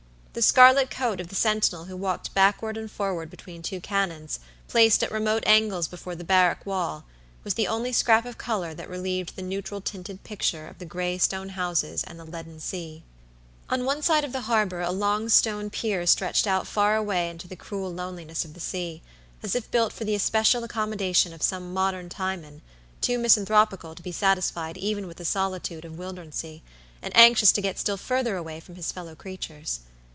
[0.33, 4.39] The scarlet coat of the sentinel who walked backward and forward between two cannons,
[4.69, 7.03] placed at remote angles before the barrack wall,
[7.43, 11.17] was the only scrap of color that relieved the neutral tinted picture of the gray
[11.17, 13.03] stone houses and the leaden sea.
[13.69, 17.49] On one side of the harbor a long stone pier stretched out far away into
[17.49, 19.01] the cruel loneliness of the sea,
[19.43, 22.61] as if built for the especial accommodation of some modern Timon,
[23.01, 26.61] too misanthropical to be satisfied even with the solitude of Wildernsea,
[27.01, 29.81] and anxious to get still further away from his fellow creatures.